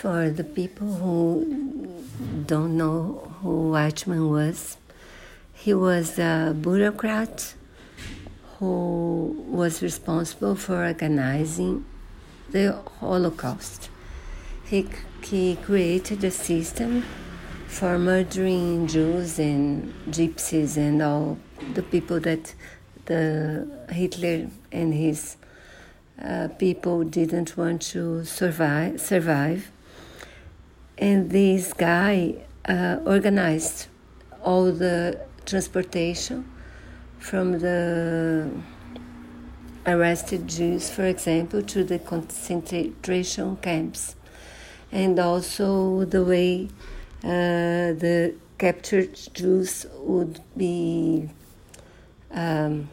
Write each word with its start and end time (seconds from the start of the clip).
For 0.00 0.28
the 0.28 0.44
people 0.44 0.92
who 0.92 2.04
don't 2.44 2.76
know 2.76 3.32
who 3.40 3.72
Eichmann 3.72 4.28
was, 4.28 4.76
he 5.54 5.72
was 5.72 6.18
a 6.18 6.54
bureaucrat 6.54 7.54
who 8.58 9.34
was 9.48 9.80
responsible 9.80 10.54
for 10.54 10.84
organizing 10.84 11.86
the 12.50 12.78
Holocaust. 13.00 13.88
He, 14.66 14.86
he 15.22 15.56
created 15.56 16.22
a 16.24 16.30
system 16.30 17.02
for 17.66 17.98
murdering 17.98 18.88
Jews 18.88 19.38
and 19.38 19.94
gypsies 20.10 20.76
and 20.76 21.00
all 21.00 21.38
the 21.72 21.82
people 21.82 22.20
that 22.20 22.54
the 23.06 23.66
Hitler 23.88 24.48
and 24.70 24.92
his 24.92 25.38
uh, 26.22 26.48
people 26.58 27.02
didn't 27.04 27.56
want 27.56 27.80
to 27.82 28.26
survive. 28.26 29.00
Survive, 29.00 29.70
and 30.98 31.30
this 31.30 31.72
guy 31.72 32.34
uh, 32.68 32.98
organized 33.04 33.88
all 34.42 34.72
the 34.72 35.20
transportation 35.44 36.50
from 37.18 37.58
the 37.58 38.50
arrested 39.86 40.48
Jews, 40.48 40.90
for 40.90 41.04
example, 41.04 41.62
to 41.62 41.84
the 41.84 41.98
concentration 41.98 43.56
camps, 43.56 44.16
and 44.90 45.18
also 45.18 46.04
the 46.04 46.24
way 46.24 46.68
uh, 47.24 47.92
the 47.92 48.34
captured 48.58 49.18
Jews 49.34 49.86
would 49.98 50.40
be 50.56 51.28
um, 52.30 52.88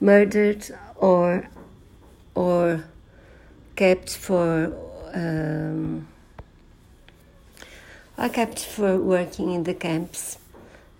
murdered 0.00 0.64
or 0.96 1.48
or 2.34 2.84
kept 3.76 4.16
for 4.16 4.72
um, 5.12 6.06
are 8.18 8.28
kept 8.28 8.64
for 8.64 8.98
working 8.98 9.52
in 9.52 9.62
the 9.62 9.74
camps 9.74 10.38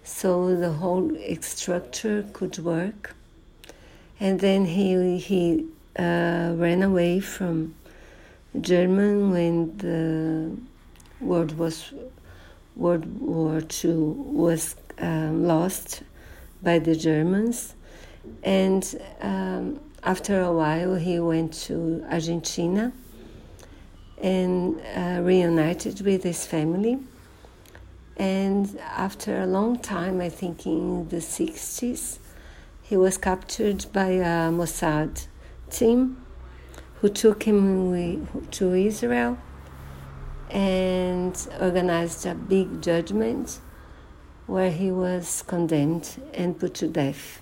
so 0.05 0.55
the 0.57 0.73
whole 0.73 1.11
structure 1.41 2.25
could 2.33 2.59
work. 2.59 3.15
And 4.21 4.41
then 4.41 4.65
he 4.65 5.19
he 5.19 5.67
uh, 5.99 6.55
ran 6.57 6.83
away 6.83 7.21
from 7.21 7.75
German 8.61 9.33
when 9.33 9.77
the 9.79 10.57
world 11.21 11.59
was 11.59 11.93
World 12.75 13.07
War 13.21 13.61
II 13.85 13.95
was 14.47 14.77
um, 14.99 15.47
lost 15.47 16.03
by 16.63 16.79
the 16.79 16.97
Germans. 16.97 17.75
And 18.43 18.83
um, 19.21 19.81
after 20.03 20.41
a 20.41 20.53
while 20.53 20.95
he 20.95 21.21
went 21.21 21.53
to 21.67 22.05
Argentina 22.11 22.93
and 24.23 24.81
uh, 24.97 25.23
reunited 25.23 26.01
with 26.01 26.23
his 26.23 26.45
family 26.47 26.99
and 28.19 28.77
after 28.81 29.41
a 29.41 29.47
long 29.47 29.79
time, 29.79 30.21
I 30.21 30.29
think 30.29 30.67
in 30.67 31.09
the 31.09 31.19
60s, 31.19 32.19
he 32.83 32.97
was 32.97 33.17
captured 33.17 33.87
by 33.93 34.09
a 34.09 34.51
Mossad 34.51 35.29
team 35.71 36.25
who 36.97 37.11
took 37.11 37.45
him 37.45 38.27
to 38.51 38.75
Israel 38.75 39.39
and 40.51 41.49
organized 41.61 42.27
a 42.27 42.35
big 42.35 42.83
judgment 42.83 43.61
where 44.47 44.73
he 44.73 44.91
was 44.91 45.45
condemned 45.47 46.21
and 46.35 46.59
put 46.59 46.75
to 46.75 46.89
death. 46.89 47.41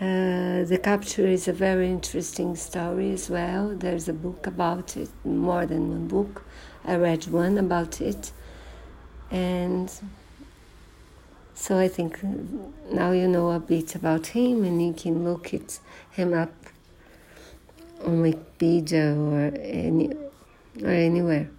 Uh, 0.00 0.64
the 0.64 0.80
capture 0.82 1.26
is 1.26 1.46
a 1.46 1.52
very 1.52 1.88
interesting 1.88 2.56
story 2.56 3.12
as 3.12 3.30
well. 3.30 3.68
There's 3.68 4.08
a 4.08 4.12
book 4.12 4.46
about 4.46 4.96
it, 4.96 5.10
more 5.24 5.66
than 5.66 5.90
one 5.90 6.08
book. 6.08 6.44
I 6.84 6.96
read 6.96 7.26
one 7.28 7.58
about 7.58 8.00
it 8.00 8.32
and 9.32 9.90
so 11.54 11.78
I 11.78 11.88
think 11.88 12.20
now 12.90 13.12
you 13.12 13.26
know 13.26 13.50
a 13.52 13.58
bit 13.58 13.94
about 13.94 14.26
him 14.28 14.62
and 14.64 14.84
you 14.84 14.92
can 14.92 15.24
look 15.24 15.54
it, 15.54 15.80
him 16.10 16.34
up 16.34 16.52
on 18.04 18.22
Wikipedia 18.22 19.16
or, 19.16 19.56
any, 19.58 20.12
or 20.82 20.90
anywhere. 20.90 21.50